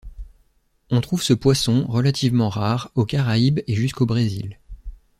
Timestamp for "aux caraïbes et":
2.95-3.75